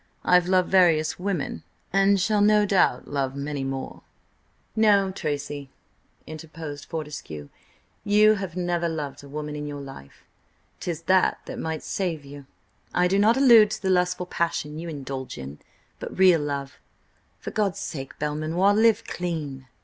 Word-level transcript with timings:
I 0.23 0.33
have 0.33 0.47
loved 0.47 0.71
various 0.71 1.19
women, 1.19 1.61
and 1.93 2.19
shall 2.19 2.41
no 2.41 2.65
doubt 2.65 3.07
love 3.07 3.35
many 3.35 3.63
more—" 3.63 4.01
"No, 4.75 5.11
Tracy," 5.11 5.69
interposed 6.25 6.85
Fortescue, 6.85 7.49
"you 8.03 8.33
have 8.33 8.55
never 8.55 8.89
loved 8.89 9.23
a 9.23 9.29
woman 9.29 9.55
in 9.55 9.67
your 9.67 9.79
life. 9.79 10.23
'Tis 10.79 11.03
that 11.03 11.37
that 11.45 11.59
might 11.59 11.83
save 11.83 12.25
you. 12.25 12.47
I 12.95 13.07
do 13.07 13.19
not 13.19 13.37
allude 13.37 13.69
to 13.69 13.81
the 13.83 13.91
lustful 13.91 14.25
passion 14.25 14.79
you 14.79 14.89
indulge 14.89 15.37
in, 15.37 15.59
but 15.99 16.17
real 16.17 16.41
love. 16.41 16.79
For 17.37 17.51
God's 17.51 17.77
sake 17.77 18.17
Belmanoir, 18.17 18.73
live 18.73 19.03
clean!" 19.03 19.67